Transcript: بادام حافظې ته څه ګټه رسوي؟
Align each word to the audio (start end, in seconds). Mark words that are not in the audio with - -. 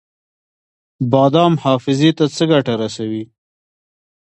بادام 1.11 1.53
حافظې 1.63 2.09
ته 2.17 2.25
څه 2.35 2.43
ګټه 2.51 2.73
رسوي؟ 2.83 3.23